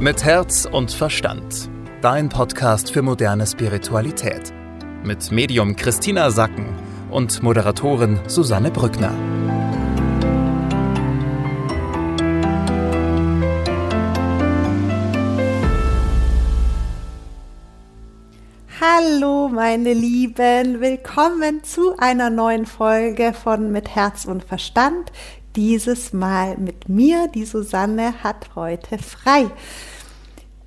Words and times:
Mit 0.00 0.22
Herz 0.22 0.64
und 0.64 0.92
Verstand. 0.92 1.68
Dein 2.02 2.28
Podcast 2.28 2.92
für 2.92 3.02
moderne 3.02 3.44
Spiritualität. 3.44 4.54
Mit 5.02 5.32
Medium 5.32 5.74
Christina 5.74 6.30
Sacken 6.30 6.66
und 7.10 7.42
Moderatorin 7.42 8.20
Susanne 8.28 8.70
Brückner. 8.70 9.12
Hallo 18.80 19.48
meine 19.48 19.94
Lieben, 19.94 20.80
willkommen 20.80 21.64
zu 21.64 21.96
einer 21.98 22.30
neuen 22.30 22.66
Folge 22.66 23.32
von 23.32 23.72
Mit 23.72 23.88
Herz 23.88 24.24
und 24.26 24.44
Verstand. 24.44 25.10
Dieses 25.56 26.12
Mal 26.12 26.56
mit 26.58 26.88
mir, 26.88 27.28
die 27.28 27.44
Susanne 27.44 28.22
hat 28.22 28.54
heute 28.54 28.98
frei. 28.98 29.50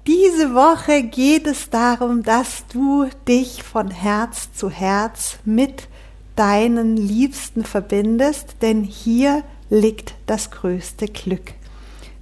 Diese 0.07 0.55
Woche 0.55 1.03
geht 1.03 1.45
es 1.45 1.69
darum, 1.69 2.23
dass 2.23 2.65
du 2.73 3.05
dich 3.27 3.61
von 3.61 3.91
Herz 3.91 4.51
zu 4.53 4.69
Herz 4.69 5.37
mit 5.45 5.87
deinen 6.35 6.97
Liebsten 6.97 7.63
verbindest, 7.63 8.55
denn 8.61 8.83
hier 8.83 9.43
liegt 9.69 10.15
das 10.25 10.49
größte 10.49 11.05
Glück. 11.05 11.53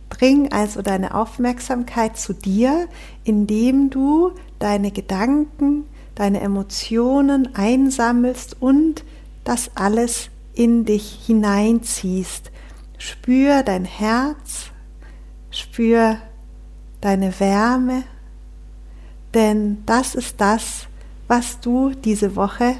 Bring 0.09 0.51
also 0.51 0.81
deine 0.81 1.15
Aufmerksamkeit 1.15 2.17
zu 2.17 2.33
dir, 2.33 2.87
indem 3.23 3.89
du 3.89 4.31
deine 4.59 4.91
Gedanken, 4.91 5.85
deine 6.15 6.41
Emotionen 6.41 7.55
einsammelst 7.55 8.57
und 8.59 9.05
das 9.45 9.71
alles 9.75 10.29
in 10.59 10.83
dich 10.83 11.19
hineinziehst. 11.25 12.51
Spür 12.97 13.63
dein 13.63 13.85
Herz, 13.85 14.71
spür 15.51 16.17
deine 16.99 17.39
Wärme, 17.39 18.03
denn 19.33 19.83
das 19.85 20.15
ist 20.15 20.41
das, 20.41 20.87
was 21.29 21.61
du 21.61 21.91
diese 21.91 22.35
Woche 22.35 22.75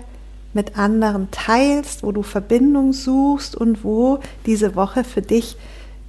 mit 0.53 0.77
anderen 0.77 1.31
teilst, 1.31 2.03
wo 2.03 2.11
du 2.11 2.22
Verbindung 2.22 2.91
suchst 2.91 3.55
und 3.55 3.85
wo 3.85 4.19
diese 4.45 4.75
Woche 4.75 5.05
für 5.05 5.22
dich 5.22 5.55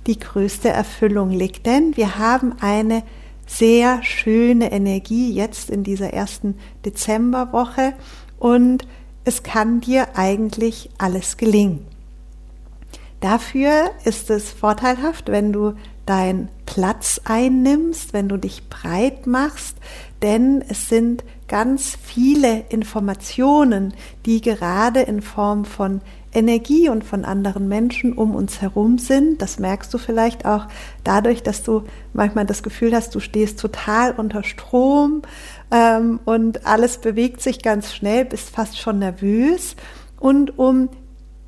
die 0.08 0.18
größte 0.18 0.70
Erfüllung 0.70 1.30
liegt. 1.30 1.66
Denn 1.66 1.96
wir 1.96 2.18
haben 2.18 2.54
eine 2.60 3.04
sehr 3.46 4.02
schöne 4.02 4.72
Energie 4.72 5.32
jetzt 5.32 5.70
in 5.70 5.84
dieser 5.84 6.12
ersten 6.14 6.56
Dezemberwoche 6.84 7.92
und 8.41 8.88
es 9.24 9.42
kann 9.42 9.80
dir 9.80 10.16
eigentlich 10.16 10.90
alles 10.98 11.36
gelingen. 11.36 11.86
Dafür 13.20 13.90
ist 14.04 14.30
es 14.30 14.50
vorteilhaft, 14.50 15.28
wenn 15.28 15.52
du 15.52 15.74
deinen 16.06 16.48
Platz 16.64 17.20
einnimmst, 17.24 18.12
wenn 18.12 18.28
du 18.28 18.38
dich 18.38 18.68
breit 18.68 19.26
machst, 19.26 19.76
denn 20.22 20.64
es 20.68 20.88
sind 20.88 21.22
ganz 21.46 21.98
viele 22.02 22.64
Informationen, 22.70 23.92
die 24.24 24.41
gerade 24.41 25.00
in 25.00 25.20
Form 25.20 25.64
von 25.64 26.00
Energie 26.32 26.88
und 26.88 27.02
von 27.04 27.24
anderen 27.24 27.68
Menschen 27.68 28.12
um 28.12 28.34
uns 28.34 28.60
herum 28.60 28.98
sind. 28.98 29.42
Das 29.42 29.58
merkst 29.58 29.92
du 29.92 29.98
vielleicht 29.98 30.46
auch 30.46 30.66
dadurch, 31.04 31.42
dass 31.42 31.62
du 31.62 31.84
manchmal 32.12 32.46
das 32.46 32.62
Gefühl 32.62 32.94
hast, 32.94 33.14
du 33.14 33.20
stehst 33.20 33.58
total 33.58 34.12
unter 34.12 34.42
Strom 34.44 35.22
ähm, 35.70 36.20
und 36.24 36.66
alles 36.66 36.98
bewegt 36.98 37.40
sich 37.40 37.62
ganz 37.62 37.92
schnell, 37.92 38.24
bist 38.24 38.50
fast 38.50 38.78
schon 38.78 39.00
nervös. 39.00 39.74
Und 40.20 40.58
um 40.58 40.88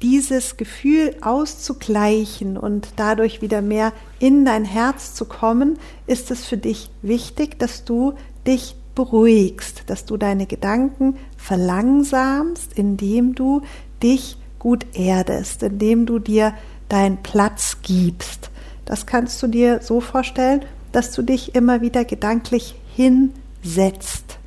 dieses 0.02 0.56
Gefühl 0.56 1.14
auszugleichen 1.20 2.56
und 2.56 2.88
dadurch 2.96 3.40
wieder 3.40 3.62
mehr 3.62 3.92
in 4.18 4.44
dein 4.44 4.64
Herz 4.64 5.14
zu 5.14 5.26
kommen, 5.26 5.78
ist 6.08 6.32
es 6.32 6.44
für 6.44 6.56
dich 6.56 6.90
wichtig, 7.02 7.58
dass 7.58 7.84
du 7.84 8.14
dich 8.46 8.74
beruhigst, 8.96 9.84
dass 9.86 10.04
du 10.04 10.16
deine 10.16 10.46
Gedanken 10.46 11.16
verlangsamst, 11.36 12.72
indem 12.74 13.34
du 13.36 13.62
dich 14.02 14.36
gut 14.62 14.86
erdest, 14.94 15.64
indem 15.64 16.06
du 16.06 16.20
dir 16.20 16.54
deinen 16.88 17.16
Platz 17.16 17.78
gibst. 17.82 18.48
Das 18.84 19.06
kannst 19.06 19.42
du 19.42 19.48
dir 19.48 19.80
so 19.82 20.00
vorstellen, 20.00 20.64
dass 20.92 21.10
du 21.10 21.22
dich 21.22 21.56
immer 21.56 21.80
wieder 21.80 22.04
gedanklich 22.04 22.76
hinsetzt, 22.94 24.38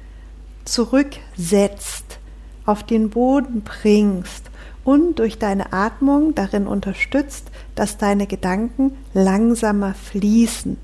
zurücksetzt, 0.63 2.19
auf 2.65 2.83
den 2.83 3.09
Boden 3.09 3.63
bringst 3.63 4.49
und 4.85 5.19
durch 5.19 5.37
deine 5.37 5.73
Atmung 5.73 6.33
darin 6.33 6.65
unterstützt, 6.65 7.51
dass 7.75 7.97
deine 7.97 8.25
Gedanken 8.25 8.93
langsamer 9.13 9.95
fließen. 9.95 10.77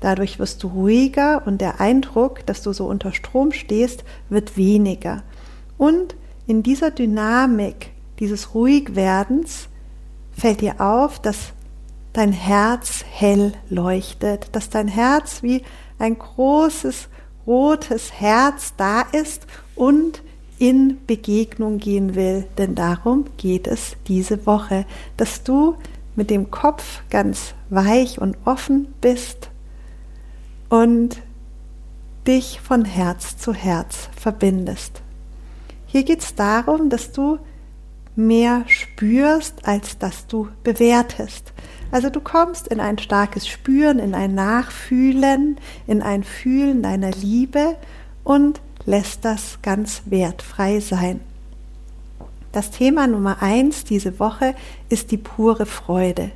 Dadurch 0.00 0.40
wirst 0.40 0.64
du 0.64 0.68
ruhiger 0.68 1.46
und 1.46 1.60
der 1.60 1.80
Eindruck, 1.80 2.44
dass 2.46 2.62
du 2.62 2.72
so 2.72 2.86
unter 2.86 3.12
Strom 3.12 3.52
stehst, 3.52 4.02
wird 4.28 4.56
weniger. 4.56 5.22
Und 5.78 6.16
in 6.48 6.64
dieser 6.64 6.90
Dynamik 6.90 7.92
dieses 8.18 8.54
Ruhigwerdens 8.54 9.68
fällt 10.32 10.60
dir 10.60 10.80
auf, 10.80 11.20
dass 11.20 11.52
dein 12.12 12.32
Herz 12.32 13.04
hell 13.10 13.52
leuchtet, 13.68 14.48
dass 14.52 14.70
dein 14.70 14.88
Herz 14.88 15.42
wie 15.42 15.62
ein 15.98 16.18
großes 16.18 17.08
rotes 17.46 18.12
Herz 18.12 18.74
da 18.76 19.02
ist 19.02 19.46
und 19.74 20.22
in 20.58 20.98
Begegnung 21.06 21.78
gehen 21.78 22.14
will. 22.14 22.46
Denn 22.56 22.74
darum 22.74 23.26
geht 23.36 23.66
es 23.66 23.96
diese 24.08 24.46
Woche, 24.46 24.86
dass 25.16 25.42
du 25.42 25.76
mit 26.14 26.30
dem 26.30 26.50
Kopf 26.50 27.02
ganz 27.10 27.54
weich 27.68 28.20
und 28.20 28.36
offen 28.44 28.88
bist 29.00 29.50
und 30.68 31.20
dich 32.26 32.60
von 32.60 32.84
Herz 32.84 33.36
zu 33.36 33.52
Herz 33.52 34.08
verbindest. 34.16 35.02
Hier 35.86 36.02
geht 36.02 36.20
es 36.20 36.34
darum, 36.34 36.88
dass 36.90 37.12
du 37.12 37.38
mehr 38.16 38.64
spürst, 38.66 39.66
als 39.66 39.98
dass 39.98 40.26
du 40.26 40.48
bewertest. 40.64 41.52
Also 41.90 42.10
du 42.10 42.20
kommst 42.20 42.68
in 42.68 42.80
ein 42.80 42.98
starkes 42.98 43.46
Spüren, 43.46 43.98
in 43.98 44.14
ein 44.14 44.34
Nachfühlen, 44.34 45.58
in 45.86 46.02
ein 46.02 46.24
Fühlen 46.24 46.82
deiner 46.82 47.12
Liebe 47.12 47.76
und 48.24 48.60
lässt 48.86 49.24
das 49.24 49.58
ganz 49.62 50.02
wertfrei 50.06 50.80
sein. 50.80 51.20
Das 52.52 52.70
Thema 52.70 53.06
Nummer 53.06 53.42
eins 53.42 53.84
diese 53.84 54.18
Woche 54.18 54.54
ist 54.88 55.10
die 55.10 55.18
pure 55.18 55.66
Freude. 55.66 56.30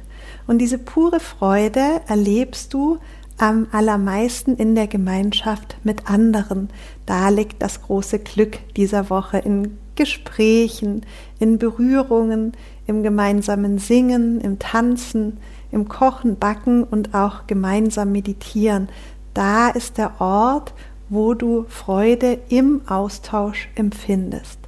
Und 0.47 0.59
diese 0.59 0.79
pure 0.79 1.19
Freude 1.19 2.03
erlebst 2.07 2.75
du 2.75 2.99
am 3.39 3.69
allermeisten 3.73 4.57
in 4.57 4.75
der 4.75 4.87
Gemeinschaft 4.87 5.79
mit 5.83 6.11
anderen. 6.11 6.69
Da 7.07 7.31
liegt 7.31 7.63
das 7.63 7.81
große 7.83 8.19
Glück 8.19 8.59
dieser 8.75 9.09
Woche 9.09 9.39
in 9.39 9.79
Gesprächen, 10.00 11.05
in 11.41 11.59
Berührungen, 11.59 12.55
im 12.87 13.03
gemeinsamen 13.03 13.77
Singen, 13.77 14.41
im 14.41 14.59
Tanzen, 14.59 15.37
im 15.71 15.88
Kochen, 15.88 16.38
Backen 16.38 16.84
und 16.84 17.15
auch 17.15 17.47
gemeinsam 17.47 18.10
meditieren. 18.10 18.89
Da 19.34 19.69
ist 19.69 19.99
der 19.99 20.19
Ort, 20.19 20.72
wo 21.10 21.34
du 21.34 21.66
Freude 21.69 22.39
im 22.49 22.81
Austausch 22.89 23.69
empfindest. 23.75 24.59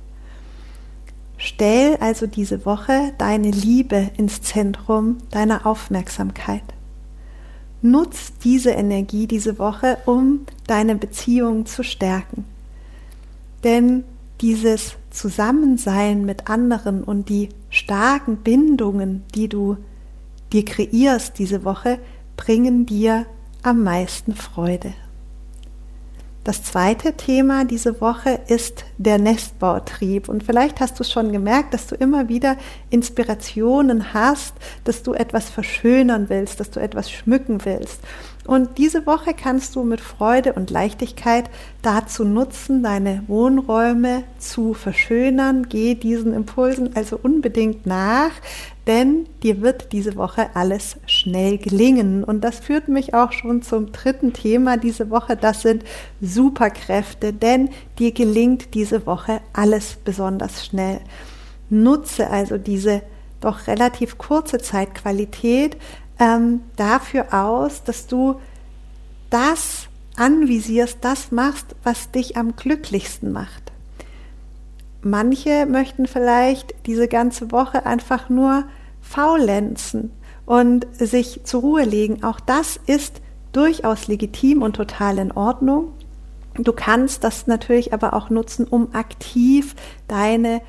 Stell 1.38 1.96
also 1.96 2.26
diese 2.26 2.66
Woche 2.66 3.14
deine 3.16 3.50
Liebe 3.52 4.10
ins 4.18 4.42
Zentrum 4.42 5.16
deiner 5.30 5.64
Aufmerksamkeit. 5.64 6.62
Nutz 7.80 8.34
diese 8.44 8.72
Energie 8.72 9.26
diese 9.26 9.58
Woche, 9.58 9.96
um 10.04 10.44
deine 10.66 10.94
Beziehung 10.94 11.64
zu 11.64 11.82
stärken. 11.82 12.44
Denn 13.64 14.04
dieses 14.42 14.96
Zusammensein 15.12 16.24
mit 16.24 16.48
anderen 16.48 17.04
und 17.04 17.28
die 17.28 17.50
starken 17.70 18.38
Bindungen, 18.38 19.24
die 19.34 19.48
du 19.48 19.76
dir 20.52 20.64
kreierst 20.64 21.38
diese 21.38 21.64
Woche, 21.64 21.98
bringen 22.36 22.86
dir 22.86 23.26
am 23.62 23.82
meisten 23.82 24.34
Freude. 24.34 24.94
Das 26.44 26.64
zweite 26.64 27.12
Thema 27.12 27.64
diese 27.64 28.00
Woche 28.00 28.40
ist 28.48 28.84
der 28.98 29.18
Nestbautrieb. 29.18 30.28
Und 30.28 30.42
vielleicht 30.42 30.80
hast 30.80 30.98
du 30.98 31.04
schon 31.04 31.30
gemerkt, 31.30 31.72
dass 31.72 31.86
du 31.86 31.94
immer 31.94 32.28
wieder 32.28 32.56
Inspirationen 32.90 34.12
hast, 34.12 34.54
dass 34.82 35.04
du 35.04 35.14
etwas 35.14 35.48
verschönern 35.48 36.28
willst, 36.28 36.58
dass 36.58 36.70
du 36.70 36.80
etwas 36.80 37.12
schmücken 37.12 37.64
willst. 37.64 38.00
Und 38.44 38.76
diese 38.78 39.06
Woche 39.06 39.34
kannst 39.34 39.76
du 39.76 39.84
mit 39.84 40.00
Freude 40.00 40.54
und 40.54 40.70
Leichtigkeit 40.70 41.48
dazu 41.80 42.24
nutzen, 42.24 42.82
deine 42.82 43.22
Wohnräume 43.28 44.24
zu 44.38 44.74
verschönern. 44.74 45.68
Geh 45.68 45.94
diesen 45.94 46.34
Impulsen 46.34 46.96
also 46.96 47.18
unbedingt 47.22 47.86
nach, 47.86 48.32
denn 48.88 49.26
dir 49.44 49.60
wird 49.60 49.92
diese 49.92 50.16
Woche 50.16 50.50
alles 50.54 50.96
schnell 51.06 51.56
gelingen. 51.58 52.24
Und 52.24 52.42
das 52.42 52.58
führt 52.58 52.88
mich 52.88 53.14
auch 53.14 53.30
schon 53.30 53.62
zum 53.62 53.92
dritten 53.92 54.32
Thema 54.32 54.76
diese 54.76 55.08
Woche. 55.08 55.36
Das 55.36 55.62
sind 55.62 55.84
Superkräfte, 56.20 57.32
denn 57.32 57.70
dir 58.00 58.10
gelingt 58.10 58.74
diese 58.74 59.06
Woche 59.06 59.40
alles 59.52 59.98
besonders 60.04 60.66
schnell. 60.66 61.00
Nutze 61.70 62.28
also 62.28 62.58
diese 62.58 63.02
doch 63.40 63.66
relativ 63.66 64.18
kurze 64.18 64.58
Zeitqualität 64.58 65.76
ähm, 66.22 66.60
dafür 66.76 67.34
aus, 67.34 67.82
dass 67.82 68.06
du 68.06 68.40
das 69.28 69.88
anvisierst, 70.16 70.98
das 71.00 71.32
machst, 71.32 71.74
was 71.82 72.12
dich 72.12 72.36
am 72.36 72.54
glücklichsten 72.54 73.32
macht. 73.32 73.72
Manche 75.02 75.66
möchten 75.66 76.06
vielleicht 76.06 76.74
diese 76.86 77.08
ganze 77.08 77.50
Woche 77.50 77.86
einfach 77.86 78.28
nur 78.28 78.64
faulenzen 79.00 80.12
und 80.46 80.86
sich 80.96 81.40
zur 81.42 81.62
Ruhe 81.62 81.82
legen. 81.82 82.22
Auch 82.22 82.38
das 82.38 82.78
ist 82.86 83.20
durchaus 83.50 84.06
legitim 84.06 84.62
und 84.62 84.76
total 84.76 85.18
in 85.18 85.32
Ordnung. 85.32 85.92
Du 86.54 86.72
kannst 86.72 87.24
das 87.24 87.48
natürlich 87.48 87.92
aber 87.92 88.14
auch 88.14 88.30
nutzen, 88.30 88.68
um 88.68 88.94
aktiv 88.94 89.74
deine 90.06 90.62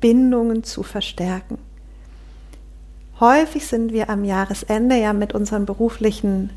Bindungen 0.00 0.64
zu 0.64 0.82
verstärken. 0.82 1.58
Häufig 3.18 3.66
sind 3.66 3.92
wir 3.92 4.10
am 4.10 4.24
Jahresende 4.24 4.96
ja 4.96 5.12
mit 5.14 5.34
unseren 5.34 5.64
beruflichen 5.64 6.50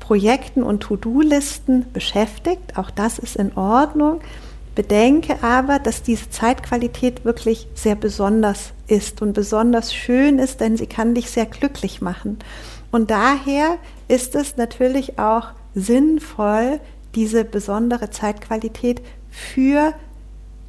Projekten 0.00 0.62
und 0.62 0.80
To-Do-Listen 0.80 1.86
beschäftigt. 1.92 2.78
Auch 2.78 2.90
das 2.90 3.18
ist 3.18 3.36
in 3.36 3.54
Ordnung. 3.56 4.20
Bedenke 4.74 5.42
aber, 5.42 5.78
dass 5.78 6.02
diese 6.02 6.30
Zeitqualität 6.30 7.24
wirklich 7.24 7.66
sehr 7.74 7.96
besonders 7.96 8.72
ist 8.86 9.20
und 9.20 9.32
besonders 9.32 9.94
schön 9.94 10.38
ist, 10.38 10.60
denn 10.60 10.76
sie 10.76 10.86
kann 10.86 11.14
dich 11.14 11.30
sehr 11.30 11.46
glücklich 11.46 12.00
machen. 12.00 12.38
Und 12.92 13.10
daher 13.10 13.76
ist 14.08 14.34
es 14.34 14.56
natürlich 14.56 15.18
auch 15.18 15.48
sinnvoll, 15.74 16.80
diese 17.14 17.44
besondere 17.44 18.10
Zeitqualität 18.10 19.02
für 19.30 19.92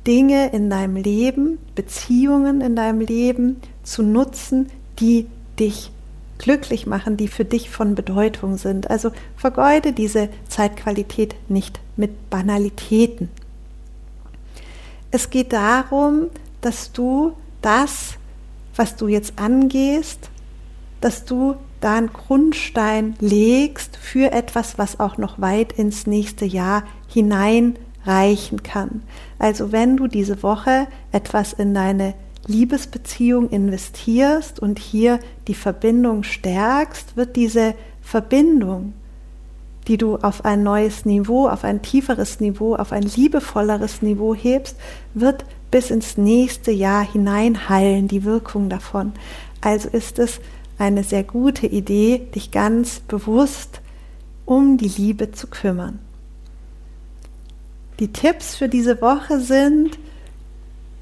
Dinge 0.06 0.52
in 0.52 0.70
deinem 0.70 0.96
Leben, 0.96 1.60
Beziehungen 1.76 2.62
in 2.62 2.76
deinem 2.76 3.02
Leben 3.02 3.62
zu 3.84 4.04
nutzen, 4.04 4.70
die 5.00 5.28
dich 5.60 5.92
glücklich 6.38 6.86
machen, 6.86 7.18
die 7.18 7.28
für 7.28 7.46
dich 7.46 7.70
von 7.70 7.96
Bedeutung 7.96 8.58
sind. 8.58 8.90
Also 8.90 9.12
vergeude 9.36 9.94
diese 9.94 10.30
Zeitqualität 10.48 11.36
nicht 11.50 11.80
mit 11.96 12.30
Banalitäten. 12.30 13.30
Es 15.12 15.30
geht 15.30 15.54
darum, 15.54 16.28
dass 16.62 16.92
du 16.92 17.34
das, 17.62 18.16
was 18.76 18.96
du 18.96 19.08
jetzt 19.08 19.40
angehst, 19.40 20.30
dass 21.02 21.26
du 21.26 21.56
da 21.82 21.96
einen 21.96 22.12
Grundstein 22.12 23.16
legst 23.20 23.98
für 23.98 24.32
etwas, 24.32 24.78
was 24.78 25.00
auch 25.00 25.18
noch 25.18 25.40
weit 25.40 25.74
ins 25.74 26.08
nächste 26.08 26.46
Jahr 26.46 26.84
hineinreichen 27.08 28.64
kann. 28.64 29.04
Also 29.40 29.72
wenn 29.72 29.98
du 29.98 30.08
diese 30.08 30.42
Woche 30.44 30.88
etwas 31.12 31.54
in 31.54 31.74
deine 31.74 32.16
Liebesbeziehung 32.48 33.50
investierst 33.50 34.60
und 34.60 34.80
hier 34.80 35.20
die 35.48 35.54
Verbindung 35.54 36.24
stärkst, 36.24 37.18
wird 37.18 37.36
diese 37.36 37.76
Verbindung, 38.02 38.94
die 39.88 39.98
du 39.98 40.16
auf 40.18 40.46
ein 40.46 40.64
neues 40.64 41.06
Niveau, 41.06 41.48
auf 41.48 41.64
ein 41.64 41.82
tieferes 41.82 42.40
Niveau, 42.40 42.76
auf 42.76 42.92
ein 42.92 43.04
liebevolleres 43.04 44.02
Niveau 44.02 44.34
hebst, 44.34 44.78
wird 45.14 45.46
bis 45.72 45.92
ins 45.92 46.18
nächste 46.18 46.72
Jahr 46.72 47.06
hineinheilen, 47.10 48.08
die 48.08 48.24
Wirkung 48.24 48.70
davon. 48.70 49.14
Also 49.62 49.90
ist 49.90 50.20
es 50.20 50.40
eine 50.78 51.04
sehr 51.04 51.24
gute 51.24 51.68
Idee, 51.68 52.28
dich 52.34 52.52
ganz 52.52 53.00
bewusst 53.00 53.82
um 54.46 54.78
die 54.78 54.88
Liebe 54.88 55.32
zu 55.32 55.48
kümmern. 55.48 56.00
Die 58.00 58.14
Tipps 58.14 58.56
für 58.56 58.70
diese 58.70 59.02
Woche 59.02 59.40
sind 59.40 59.98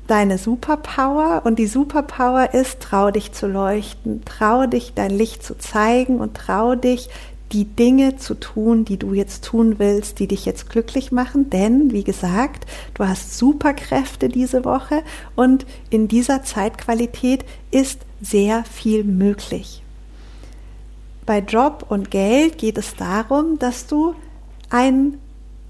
deine 0.08 0.38
Superpower 0.38 1.42
und 1.46 1.58
die 1.58 1.68
Superpower 1.68 2.54
ist, 2.54 2.80
trau 2.80 3.12
dich 3.12 3.32
zu 3.32 3.48
leuchten, 3.48 4.24
trau 4.26 4.68
dich 4.68 4.94
dein 4.94 5.12
Licht 5.12 5.44
zu 5.44 5.58
zeigen 5.58 6.20
und 6.20 6.36
trau 6.36 6.76
dich 6.76 7.10
die 7.52 7.66
Dinge 7.66 8.18
zu 8.18 8.36
tun, 8.36 8.86
die 8.86 8.98
du 8.98 9.14
jetzt 9.14 9.46
tun 9.46 9.76
willst, 9.78 10.20
die 10.20 10.28
dich 10.28 10.46
jetzt 10.46 10.70
glücklich 10.70 11.12
machen. 11.12 11.50
Denn, 11.50 11.92
wie 11.92 12.04
gesagt, 12.04 12.66
du 12.96 13.08
hast 13.08 13.38
Superkräfte 13.38 14.30
diese 14.30 14.66
Woche 14.66 15.04
und 15.36 15.66
in 15.90 16.08
dieser 16.08 16.44
Zeitqualität 16.44 17.46
ist 17.72 18.02
sehr 18.22 18.64
viel 18.66 19.04
möglich. 19.04 19.84
Bei 21.26 21.40
Job 21.40 21.86
und 21.90 22.12
Geld 22.12 22.58
geht 22.58 22.78
es 22.78 22.96
darum, 22.96 23.58
dass 23.58 23.88
du 23.88 24.16
ein 24.70 25.18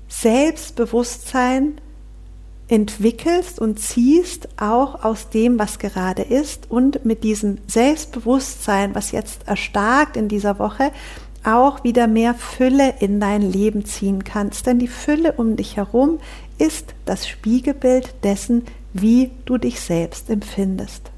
Selbstbewusstsein 0.08 1.80
entwickelst 2.68 3.60
und 3.60 3.80
ziehst 3.80 4.48
auch 4.58 5.04
aus 5.04 5.30
dem, 5.30 5.60
was 5.60 5.78
gerade 5.80 6.24
ist 6.24 6.70
und 6.70 7.06
mit 7.06 7.24
diesem 7.24 7.60
Selbstbewusstsein, 7.68 8.96
was 8.96 9.12
jetzt 9.12 9.48
erstarkt 9.48 10.18
in 10.18 10.28
dieser 10.28 10.58
Woche, 10.58 10.92
auch 11.44 11.84
wieder 11.84 12.08
mehr 12.08 12.34
Fülle 12.34 12.96
in 13.00 13.20
dein 13.20 13.42
Leben 13.42 13.86
ziehen 13.86 14.24
kannst. 14.24 14.66
Denn 14.66 14.80
die 14.80 14.88
Fülle 14.88 15.34
um 15.34 15.56
dich 15.56 15.78
herum 15.78 16.20
ist 16.58 16.96
das 17.06 17.28
Spiegelbild 17.28 18.16
dessen, 18.24 18.64
wie 18.94 19.30
du 19.46 19.58
dich 19.58 19.80
selbst 19.80 20.30
empfindest. 20.30 21.12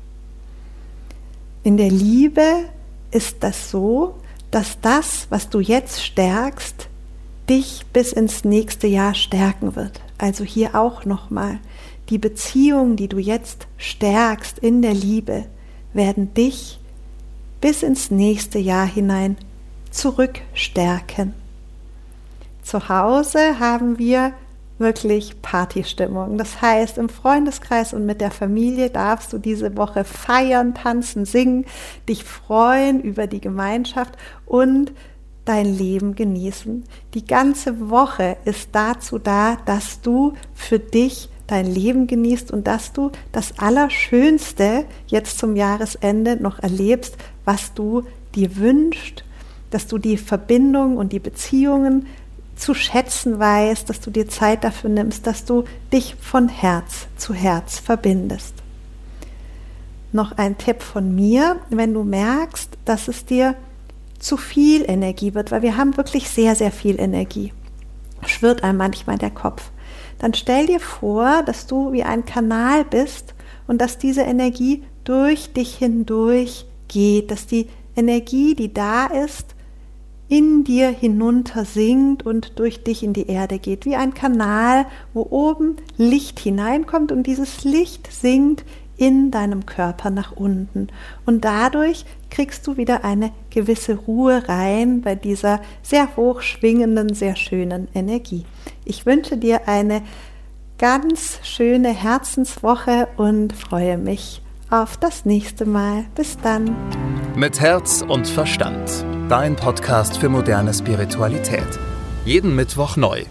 In 1.63 1.77
der 1.77 1.89
Liebe 1.89 2.65
ist 3.11 3.37
das 3.41 3.71
so, 3.71 4.15
dass 4.51 4.79
das, 4.81 5.27
was 5.29 5.49
du 5.49 5.59
jetzt 5.59 6.03
stärkst, 6.03 6.87
dich 7.49 7.85
bis 7.93 8.11
ins 8.11 8.43
nächste 8.43 8.87
Jahr 8.87 9.13
stärken 9.13 9.75
wird. 9.75 10.01
Also 10.17 10.43
hier 10.43 10.75
auch 10.75 11.05
nochmal, 11.05 11.59
die 12.09 12.17
Beziehungen, 12.17 12.95
die 12.95 13.07
du 13.07 13.17
jetzt 13.17 13.67
stärkst 13.77 14.59
in 14.59 14.81
der 14.81 14.93
Liebe, 14.93 15.45
werden 15.93 16.33
dich 16.33 16.79
bis 17.61 17.83
ins 17.83 18.11
nächste 18.11 18.59
Jahr 18.59 18.85
hinein 18.85 19.37
zurückstärken. 19.91 21.33
Zu 22.61 22.89
Hause 22.89 23.59
haben 23.59 23.97
wir 23.97 24.33
wirklich 24.77 25.41
Partystimmung. 25.41 26.37
Das 26.37 26.61
heißt, 26.61 26.97
im 26.97 27.09
Freundeskreis 27.09 27.93
und 27.93 28.05
mit 28.05 28.21
der 28.21 28.31
Familie 28.31 28.89
darfst 28.89 29.33
du 29.33 29.37
diese 29.39 29.75
Woche 29.75 30.03
feiern, 30.03 30.75
tanzen, 30.75 31.25
singen, 31.25 31.65
dich 32.07 32.23
freuen 32.23 33.01
über 33.01 33.27
die 33.27 33.41
Gemeinschaft 33.41 34.17
und 34.45 34.91
dein 35.47 35.65
Leben 35.65 36.15
genießen. 36.15 36.83
Die 37.13 37.25
ganze 37.25 37.89
Woche 37.89 38.37
ist 38.45 38.69
dazu 38.71 39.19
da, 39.19 39.57
dass 39.65 40.01
du 40.01 40.33
für 40.53 40.79
dich 40.79 41.29
dein 41.47 41.65
Leben 41.65 42.07
genießt 42.07 42.51
und 42.51 42.67
dass 42.67 42.91
du 42.91 43.11
das 43.31 43.57
Allerschönste 43.57 44.85
jetzt 45.07 45.37
zum 45.37 45.55
Jahresende 45.55 46.35
noch 46.35 46.59
erlebst, 46.59 47.17
was 47.45 47.73
du 47.73 48.03
dir 48.35 48.57
wünschst 48.57 49.23
dass 49.69 49.87
du 49.87 49.97
die 49.97 50.17
Verbindung 50.17 50.97
und 50.97 51.11
die 51.11 51.19
Beziehungen 51.19 52.07
zu 52.55 52.73
schätzen 52.73 53.39
weißt, 53.39 53.89
dass 53.89 53.99
du 53.99 54.09
dir 54.09 54.27
Zeit 54.27 54.63
dafür 54.63 54.89
nimmst, 54.89 55.27
dass 55.27 55.45
du 55.45 55.65
dich 55.93 56.15
von 56.15 56.49
Herz 56.49 57.07
zu 57.17 57.33
Herz 57.33 57.79
verbindest. 57.79 58.53
Noch 60.11 60.31
ein 60.37 60.57
Tipp 60.57 60.81
von 60.81 61.13
mir, 61.13 61.57
wenn 61.69 61.93
du 61.93 62.03
merkst, 62.03 62.77
dass 62.85 63.07
es 63.07 63.25
dir 63.25 63.55
zu 64.19 64.37
viel 64.37 64.83
Energie 64.89 65.33
wird, 65.33 65.51
weil 65.51 65.61
wir 65.61 65.77
haben 65.77 65.97
wirklich 65.97 66.29
sehr, 66.29 66.55
sehr 66.55 66.71
viel 66.71 66.99
Energie, 66.99 67.53
schwirrt 68.25 68.63
einem 68.63 68.77
manchmal 68.77 69.17
der 69.17 69.31
Kopf, 69.31 69.71
dann 70.19 70.33
stell 70.33 70.65
dir 70.65 70.79
vor, 70.79 71.43
dass 71.43 71.67
du 71.67 71.91
wie 71.91 72.03
ein 72.03 72.25
Kanal 72.25 72.83
bist 72.85 73.35
und 73.67 73.81
dass 73.81 73.97
diese 73.97 74.21
Energie 74.21 74.83
durch 75.03 75.53
dich 75.53 75.75
hindurch 75.75 76.65
geht, 76.87 77.31
dass 77.31 77.47
die 77.47 77.67
Energie, 77.95 78.55
die 78.55 78.73
da 78.73 79.07
ist, 79.07 79.55
in 80.29 80.63
dir 80.63 80.89
hinunter 80.89 81.63
sinkt 81.63 82.25
und 82.25 82.59
durch 82.59 82.83
dich 82.83 83.01
in 83.01 83.13
die 83.13 83.27
Erde 83.27 83.59
geht, 83.59 83.85
wie 83.85 83.95
ein 83.95 84.13
Kanal, 84.13 84.85
wo 85.13 85.25
oben 85.29 85.77
Licht 85.97 86.39
hineinkommt 86.39 87.11
und 87.11 87.23
dieses 87.23 87.63
Licht 87.63 88.11
sinkt 88.11 88.65
in 88.97 89.31
deinem 89.31 89.65
Körper 89.65 90.09
nach 90.09 90.31
unten. 90.31 90.87
Und 91.25 91.45
dadurch 91.45 92.05
kriegst 92.29 92.65
du 92.67 92.77
wieder 92.77 93.03
eine 93.03 93.31
gewisse 93.49 93.95
Ruhe 93.95 94.47
rein 94.49 95.01
bei 95.01 95.15
dieser 95.15 95.61
sehr 95.81 96.15
hoch 96.17 96.41
schwingenden, 96.41 97.13
sehr 97.13 97.35
schönen 97.35 97.87
Energie. 97.93 98.45
Ich 98.83 99.05
wünsche 99.05 99.37
dir 99.37 99.67
eine 99.67 100.01
ganz 100.77 101.39
schöne 101.43 101.89
Herzenswoche 101.89 103.07
und 103.17 103.53
freue 103.53 103.97
mich 103.97 104.41
auf 104.69 104.97
das 104.97 105.25
nächste 105.25 105.65
Mal. 105.65 106.05
Bis 106.15 106.37
dann. 106.37 106.75
Mit 107.35 107.59
Herz 107.59 108.03
und 108.07 108.27
Verstand. 108.27 109.05
Dein 109.29 109.55
Podcast 109.55 110.17
für 110.17 110.29
moderne 110.29 110.73
Spiritualität. 110.73 111.67
Jeden 112.25 112.55
Mittwoch 112.55 112.97
neu. 112.97 113.25